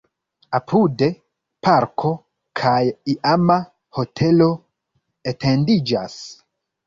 Apude 0.59 1.09
parko 1.67 2.13
kaj 2.61 2.79
iama 3.13 3.59
hotelo 3.99 4.49
etendiĝas. 5.33 6.17